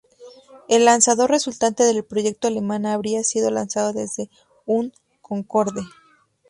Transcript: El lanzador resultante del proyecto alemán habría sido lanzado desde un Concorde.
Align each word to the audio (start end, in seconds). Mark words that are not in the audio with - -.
El 0.67 0.85
lanzador 0.85 1.29
resultante 1.29 1.83
del 1.83 2.03
proyecto 2.03 2.47
alemán 2.47 2.87
habría 2.87 3.21
sido 3.23 3.51
lanzado 3.51 3.93
desde 3.93 4.31
un 4.65 4.93
Concorde. 5.21 5.83